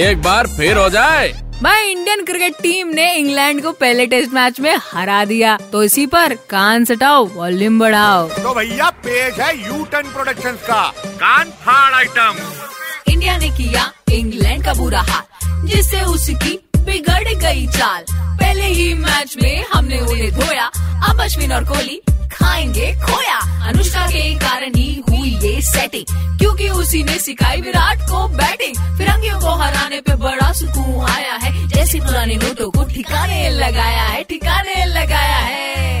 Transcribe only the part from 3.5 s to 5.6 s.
को पहले test match में हरा दिया